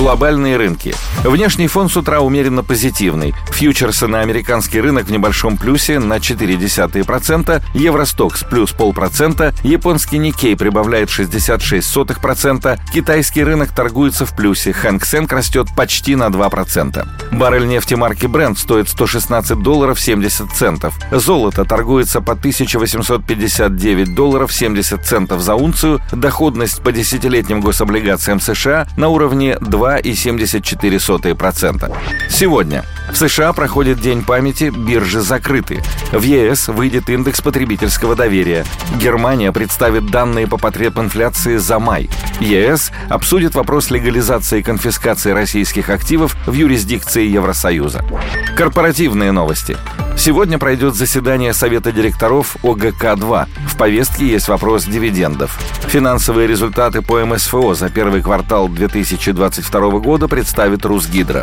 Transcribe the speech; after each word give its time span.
Глобальные 0.00 0.56
рынки. 0.56 0.94
Внешний 1.24 1.66
фон 1.66 1.90
с 1.90 1.96
утра 1.98 2.20
умеренно 2.20 2.64
позитивный. 2.64 3.34
Фьючерсы 3.50 4.06
на 4.06 4.20
американский 4.20 4.80
рынок 4.80 5.04
в 5.04 5.12
небольшом 5.12 5.58
плюсе 5.58 5.98
на 5.98 6.14
0,4%, 6.14 7.62
Евростокс 7.74 8.44
плюс 8.44 8.72
полпроцента, 8.72 9.52
японский 9.62 10.16
Никей 10.16 10.56
прибавляет 10.56 11.10
66%, 11.10 12.80
китайский 12.94 13.44
рынок 13.44 13.74
торгуется 13.74 14.24
в 14.24 14.34
плюсе, 14.34 14.72
Хэнк 14.72 15.04
Сенк 15.04 15.32
растет 15.32 15.68
почти 15.76 16.16
на 16.16 16.28
2%. 16.28 17.06
Баррель 17.32 17.68
нефти 17.68 17.92
марки 17.92 18.24
Brent 18.24 18.56
стоит 18.56 18.88
116 18.88 19.58
долларов 19.58 20.00
70 20.00 20.50
центов. 20.52 20.94
Золото 21.10 21.66
торгуется 21.66 22.22
по 22.22 22.32
1859 22.32 24.14
долларов 24.14 24.50
70 24.50 25.04
центов 25.04 25.42
за 25.42 25.56
унцию, 25.56 26.00
доходность 26.10 26.82
по 26.82 26.90
десятилетним 26.90 27.60
гособлигациям 27.60 28.40
США 28.40 28.88
на 28.96 29.08
уровне 29.08 29.58
2,74 29.98 31.00
0,02%. 31.00 31.92
Сегодня 32.28 32.84
в 33.12 33.16
США 33.16 33.52
проходит 33.52 34.00
День 34.00 34.22
памяти, 34.22 34.70
биржи 34.70 35.20
закрыты. 35.20 35.82
В 36.12 36.22
ЕС 36.22 36.68
выйдет 36.68 37.08
индекс 37.10 37.40
потребительского 37.40 38.14
доверия. 38.14 38.64
Германия 39.00 39.52
представит 39.52 40.06
данные 40.10 40.46
по 40.46 40.58
потреб 40.58 40.98
инфляции 40.98 41.56
за 41.56 41.78
май. 41.78 42.08
ЕС 42.40 42.92
обсудит 43.08 43.54
вопрос 43.54 43.90
легализации 43.90 44.60
и 44.60 44.62
конфискации 44.62 45.32
российских 45.32 45.90
активов 45.90 46.36
в 46.46 46.52
юрисдикции 46.52 47.26
Евросоюза. 47.26 48.04
Корпоративные 48.56 49.32
новости. 49.32 49.76
Сегодня 50.20 50.58
пройдет 50.58 50.96
заседание 50.96 51.54
Совета 51.54 51.92
директоров 51.92 52.54
ОГК-2. 52.62 53.48
В 53.68 53.76
повестке 53.78 54.26
есть 54.26 54.48
вопрос 54.48 54.84
дивидендов. 54.84 55.58
Финансовые 55.88 56.46
результаты 56.46 57.00
по 57.00 57.24
МСФО 57.24 57.72
за 57.72 57.88
первый 57.88 58.20
квартал 58.20 58.68
2022 58.68 59.90
года 60.00 60.28
представит 60.28 60.84
Русгидро. 60.84 61.42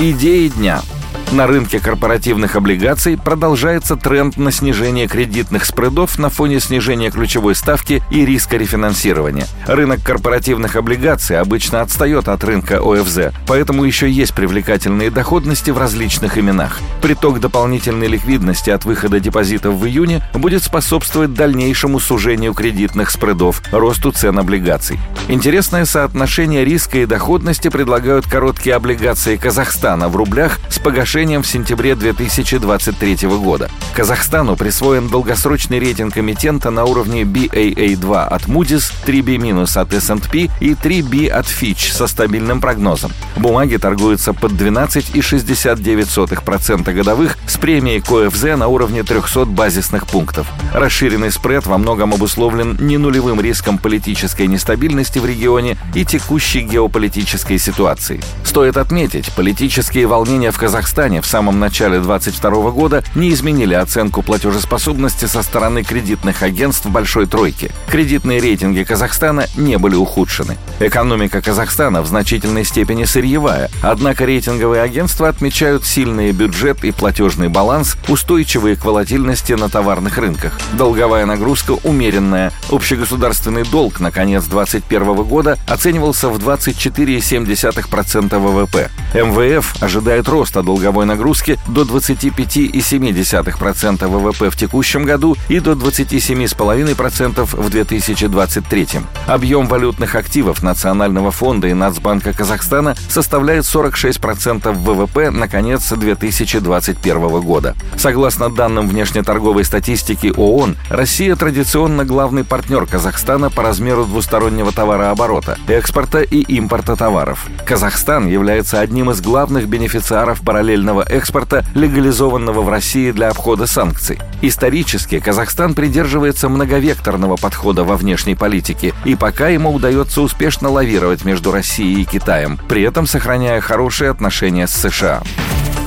Идеи 0.00 0.48
дня– 0.48 0.82
на 1.32 1.46
рынке 1.46 1.80
корпоративных 1.80 2.56
облигаций 2.56 3.18
продолжается 3.18 3.96
тренд 3.96 4.36
на 4.36 4.52
снижение 4.52 5.08
кредитных 5.08 5.64
спредов 5.64 6.18
на 6.18 6.30
фоне 6.30 6.60
снижения 6.60 7.10
ключевой 7.10 7.54
ставки 7.54 8.02
и 8.10 8.24
риска 8.24 8.56
рефинансирования. 8.56 9.46
Рынок 9.66 10.02
корпоративных 10.02 10.76
облигаций 10.76 11.38
обычно 11.38 11.80
отстает 11.80 12.28
от 12.28 12.44
рынка 12.44 12.78
ОФЗ, 12.80 13.34
поэтому 13.46 13.84
еще 13.84 14.08
есть 14.08 14.34
привлекательные 14.34 15.10
доходности 15.10 15.70
в 15.70 15.78
различных 15.78 16.38
именах. 16.38 16.78
Приток 17.02 17.40
дополнительной 17.40 18.06
ликвидности 18.06 18.70
от 18.70 18.84
выхода 18.84 19.18
депозитов 19.18 19.74
в 19.74 19.86
июне 19.86 20.22
будет 20.32 20.62
способствовать 20.62 21.34
дальнейшему 21.34 21.98
сужению 21.98 22.54
кредитных 22.54 23.10
спредов, 23.10 23.62
росту 23.72 24.12
цен 24.12 24.38
облигаций. 24.38 24.98
Интересное 25.28 25.86
соотношение 25.86 26.64
риска 26.64 26.98
и 26.98 27.06
доходности 27.06 27.68
предлагают 27.68 28.26
короткие 28.26 28.76
облигации 28.76 29.36
Казахстана 29.36 30.08
в 30.08 30.16
рублях 30.16 30.58
с 30.70 30.78
погашением 30.78 31.15
решением 31.16 31.42
в 31.42 31.46
сентябре 31.46 31.94
2023 31.94 33.26
года. 33.26 33.70
Казахстану 33.94 34.54
присвоен 34.54 35.08
долгосрочный 35.08 35.78
рейтинг 35.78 36.18
эмитента 36.18 36.70
на 36.70 36.84
уровне 36.84 37.22
BAA2 37.22 38.26
от 38.26 38.42
Moody's, 38.42 38.92
3B- 39.06 39.80
от 39.80 39.94
S&P 39.94 40.50
и 40.60 40.74
3B 40.74 41.28
от 41.28 41.46
Fitch 41.46 41.90
со 41.90 42.06
стабильным 42.06 42.60
прогнозом. 42.60 43.12
Бумаги 43.38 43.78
торгуются 43.78 44.34
под 44.34 44.52
12,69% 44.52 46.92
годовых 46.92 47.38
с 47.48 47.56
премией 47.56 48.02
КОФЗ 48.02 48.58
на 48.58 48.68
уровне 48.68 49.02
300 49.02 49.46
базисных 49.46 50.06
пунктов. 50.06 50.46
Расширенный 50.74 51.32
спред 51.32 51.64
во 51.64 51.78
многом 51.78 52.12
обусловлен 52.12 52.76
не 52.78 52.98
нулевым 52.98 53.40
риском 53.40 53.78
политической 53.78 54.48
нестабильности 54.48 55.18
в 55.18 55.24
регионе 55.24 55.78
и 55.94 56.04
текущей 56.04 56.60
геополитической 56.60 57.58
ситуации. 57.58 58.20
Стоит 58.44 58.76
отметить, 58.76 59.32
политические 59.32 60.06
волнения 60.06 60.50
в 60.50 60.58
Казахстане 60.58 61.05
Казахстане 61.06 61.22
в 61.22 61.26
самом 61.26 61.60
начале 61.60 62.00
2022 62.00 62.72
года 62.72 63.04
не 63.14 63.30
изменили 63.30 63.74
оценку 63.74 64.22
платежеспособности 64.22 65.26
со 65.26 65.44
стороны 65.44 65.84
кредитных 65.84 66.42
агентств 66.42 66.86
Большой 66.86 67.26
Тройки. 67.26 67.70
Кредитные 67.88 68.40
рейтинги 68.40 68.82
Казахстана 68.82 69.46
не 69.56 69.78
были 69.78 69.94
ухудшены. 69.94 70.56
Экономика 70.80 71.40
Казахстана 71.40 72.02
в 72.02 72.08
значительной 72.08 72.64
степени 72.64 73.04
сырьевая, 73.04 73.70
однако 73.82 74.24
рейтинговые 74.24 74.82
агентства 74.82 75.28
отмечают 75.28 75.84
сильный 75.84 76.32
бюджет 76.32 76.82
и 76.82 76.90
платежный 76.90 77.48
баланс, 77.48 77.96
устойчивые 78.08 78.74
к 78.74 78.84
волатильности 78.84 79.52
на 79.52 79.68
товарных 79.68 80.18
рынках. 80.18 80.58
Долговая 80.72 81.24
нагрузка 81.24 81.76
умеренная. 81.84 82.50
Общегосударственный 82.68 83.62
долг 83.62 84.00
на 84.00 84.10
конец 84.10 84.42
2021 84.46 85.22
года 85.22 85.56
оценивался 85.68 86.30
в 86.30 86.38
24,7% 86.38 88.38
ВВП. 88.40 88.90
МВФ 89.16 89.82
ожидает 89.82 90.28
роста 90.28 90.62
долговой 90.62 91.06
нагрузки 91.06 91.58
до 91.66 91.84
25,7% 91.84 94.06
ВВП 94.06 94.50
в 94.50 94.56
текущем 94.56 95.04
году 95.04 95.38
и 95.48 95.58
до 95.58 95.72
27,5% 95.72 97.48
в 97.50 97.70
2023. 97.70 98.88
Объем 99.26 99.68
валютных 99.68 100.16
активов 100.16 100.62
Национального 100.62 101.30
фонда 101.30 101.68
и 101.68 101.72
Нацбанка 101.72 102.34
Казахстана 102.34 102.94
составляет 103.08 103.64
46% 103.64 104.70
ВВП 104.72 105.30
на 105.30 105.48
конец 105.48 105.90
2021 105.90 107.40
года. 107.40 107.74
Согласно 107.96 108.50
данным 108.50 108.86
внешнеторговой 108.86 109.64
статистики 109.64 110.30
ООН, 110.36 110.76
Россия 110.90 111.36
традиционно 111.36 112.04
главный 112.04 112.44
партнер 112.44 112.84
Казахстана 112.84 113.48
по 113.48 113.62
размеру 113.62 114.04
двустороннего 114.04 114.72
товарооборота, 114.72 115.56
экспорта 115.68 116.20
и 116.20 116.42
импорта 116.42 116.96
товаров. 116.96 117.46
Казахстан 117.64 118.26
является 118.26 118.80
одним 118.80 119.05
из 119.10 119.20
главных 119.20 119.68
бенефициаров 119.68 120.40
параллельного 120.42 121.02
экспорта, 121.02 121.64
легализованного 121.74 122.62
в 122.62 122.68
России 122.68 123.10
для 123.10 123.28
обхода 123.28 123.66
санкций. 123.66 124.18
Исторически 124.42 125.20
Казахстан 125.20 125.74
придерживается 125.74 126.48
многовекторного 126.48 127.36
подхода 127.36 127.84
во 127.84 127.96
внешней 127.96 128.34
политике, 128.34 128.94
и 129.04 129.14
пока 129.14 129.48
ему 129.48 129.72
удается 129.72 130.22
успешно 130.22 130.70
лавировать 130.70 131.24
между 131.24 131.50
Россией 131.50 132.02
и 132.02 132.04
Китаем, 132.04 132.58
при 132.68 132.82
этом 132.82 133.06
сохраняя 133.06 133.60
хорошие 133.60 134.10
отношения 134.10 134.66
с 134.66 134.74
США. 134.74 135.22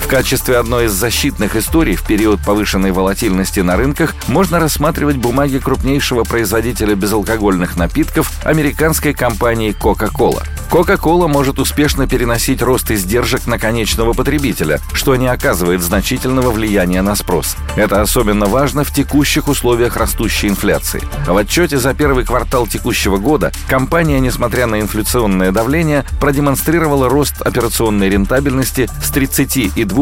Качестве 0.09 0.57
одной 0.57 0.85
из 0.85 0.91
защитных 0.91 1.55
историй 1.55 1.95
в 1.95 2.01
период 2.01 2.39
повышенной 2.43 2.91
волатильности 2.91 3.59
на 3.59 3.77
рынках 3.77 4.15
можно 4.27 4.59
рассматривать 4.59 5.17
бумаги 5.17 5.59
крупнейшего 5.59 6.23
производителя 6.23 6.95
безалкогольных 6.95 7.77
напитков 7.77 8.31
американской 8.43 9.13
компании 9.13 9.75
Coca-Cola. 9.79 10.47
Coca-Cola 10.71 11.27
может 11.27 11.59
успешно 11.59 12.07
переносить 12.07 12.61
рост 12.63 12.89
издержек 12.89 13.45
на 13.45 13.59
конечного 13.59 14.13
потребителя, 14.13 14.79
что 14.93 15.15
не 15.15 15.27
оказывает 15.27 15.81
значительного 15.81 16.51
влияния 16.51 17.03
на 17.03 17.15
спрос. 17.15 17.55
Это 17.75 18.01
особенно 18.01 18.45
важно 18.47 18.83
в 18.83 18.91
текущих 18.91 19.47
условиях 19.47 19.95
растущей 19.95 20.47
инфляции. 20.47 21.03
В 21.27 21.37
отчете 21.37 21.77
за 21.77 21.93
первый 21.93 22.23
квартал 22.23 22.65
текущего 22.65 23.17
года 23.17 23.51
компания, 23.67 24.19
несмотря 24.19 24.65
на 24.65 24.79
инфляционное 24.79 25.51
давление, 25.51 26.03
продемонстрировала 26.19 27.09
рост 27.09 27.41
операционной 27.41 28.09
рентабельности 28.09 28.89
с 29.03 29.11
30,2% 29.11 29.98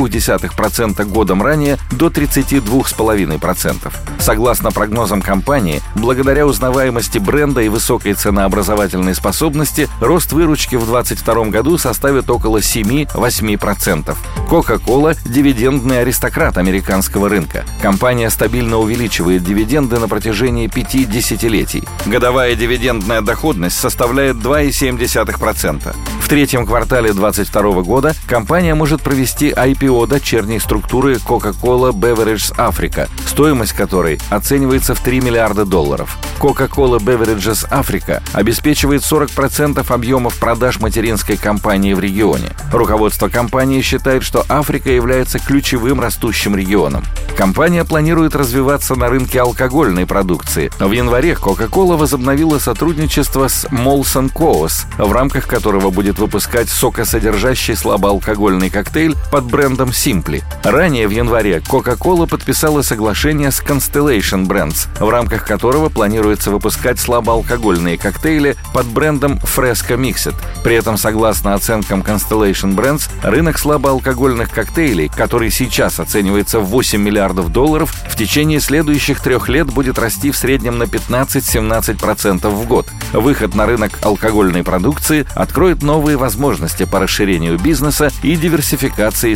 годом 1.12 1.42
ранее 1.42 1.78
до 1.92 2.08
32,5%. 2.08 3.92
Согласно 4.20 4.72
прогнозам 4.72 5.22
компании, 5.22 5.82
благодаря 5.96 6.46
узнаваемости 6.46 7.18
бренда 7.18 7.62
и 7.62 7.70
высокой 7.70 8.14
ценообразовательной 8.14 9.16
способности, 9.16 9.90
рост 10.00 10.32
выручки 10.32 10.76
в 10.76 10.86
2022 10.86 11.46
году 11.46 11.78
составит 11.78 12.30
около 12.30 12.58
7-8%. 12.58 14.16
Coca-Cola– 14.50 15.18
дивидендный 15.26 16.02
аристократ 16.02 16.58
американского 16.58 17.30
рынка. 17.30 17.66
Компания 17.82 18.30
стабильно 18.30 18.78
увеличивает 18.78 19.44
дивиденды 19.44 20.00
на 20.00 20.08
протяжении 20.08 20.68
пяти 20.68 21.06
десятилетий. 21.06 21.84
Годовая 22.06 22.56
дивидендная 22.56 23.22
доходность 23.22 23.80
составляет 23.80 24.38
2,7%. 24.38 25.96
В 26.22 26.30
третьем 26.30 26.66
квартале 26.66 27.14
2022 27.14 27.84
года 27.84 28.14
компания 28.28 28.76
может 28.76 29.02
провести 29.02 29.50
IPO 29.50 29.87
дочерней 30.08 30.60
структуры 30.60 31.16
Coca-Cola 31.16 31.92
Beverages 31.92 32.56
Africa, 32.58 33.10
стоимость 33.26 33.74
которой 33.74 34.20
оценивается 34.30 34.96
в 34.96 35.00
3 35.00 35.22
миллиарда 35.22 35.66
долларов. 35.66 36.18
Coca-Cola 36.40 37.00
Beverages 37.00 37.70
Africa 37.70 38.22
обеспечивает 38.34 39.02
40% 39.02 39.86
объемов 39.94 40.38
продаж 40.38 40.80
материнской 40.80 41.38
компании 41.38 41.94
в 41.94 42.00
регионе. 42.00 42.50
Руководство 42.72 43.30
компании 43.30 43.82
считает, 43.82 44.24
что 44.24 44.46
Африка 44.50 44.90
является 44.90 45.40
ключевым 45.40 46.02
растущим 46.02 46.56
регионом. 46.56 47.04
Компания 47.38 47.86
планирует 47.86 48.36
развиваться 48.36 48.96
на 48.96 49.10
рынке 49.10 49.40
алкогольной 49.40 50.08
продукции. 50.08 50.72
В 50.80 50.92
январе 50.92 51.34
Coca-Cola 51.34 51.96
возобновила 51.96 52.58
сотрудничество 52.58 53.48
с 53.48 53.66
Molson 53.66 54.34
Coors, 54.34 54.86
в 54.98 55.12
рамках 55.12 55.46
которого 55.46 55.92
будет 55.92 56.18
выпускать 56.18 56.68
сокосодержащий 56.70 57.76
слабоалкогольный 57.76 58.72
коктейль 58.72 59.16
под 59.32 59.46
брендом 59.46 59.77
брендом 59.78 59.90
Simply. 59.90 60.44
Ранее 60.64 61.08
в 61.08 61.12
январе 61.12 61.58
Coca-Cola 61.60 62.28
подписала 62.28 62.82
соглашение 62.82 63.52
с 63.52 63.62
Constellation 63.62 64.48
Brands, 64.48 64.88
в 65.00 65.10
рамках 65.10 65.46
которого 65.46 65.90
планируется 65.90 66.52
выпускать 66.52 67.00
слабоалкогольные 67.00 67.98
коктейли 67.98 68.56
под 68.74 68.88
брендом 68.88 69.40
Fresco 69.44 69.98
Mixed. 69.98 70.34
При 70.64 70.76
этом, 70.76 70.98
согласно 70.98 71.54
оценкам 71.54 72.02
Constellation 72.02 72.76
Brands, 72.76 73.10
рынок 73.24 73.60
слабоалкогольных 73.60 74.52
коктейлей, 74.52 75.10
который 75.10 75.52
сейчас 75.52 76.00
оценивается 76.00 76.60
в 76.60 76.66
8 76.66 77.00
миллиардов 77.00 77.52
долларов, 77.52 77.94
в 78.10 78.16
течение 78.16 78.60
следующих 78.60 79.22
трех 79.22 79.50
лет 79.50 79.68
будет 79.68 80.00
расти 80.00 80.32
в 80.32 80.38
среднем 80.38 80.78
на 80.80 80.84
15-17% 80.84 82.50
в 82.50 82.68
год. 82.68 82.88
Выход 83.14 83.54
на 83.54 83.66
рынок 83.66 83.92
алкогольной 84.02 84.64
продукции 84.64 85.26
откроет 85.36 85.84
новые 85.84 86.18
возможности 86.18 86.86
по 86.86 87.00
расширению 87.00 87.60
бизнеса 87.60 88.12
и 88.24 88.36
диверсификации 88.36 89.36